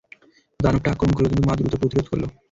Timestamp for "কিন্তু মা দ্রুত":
1.29-1.73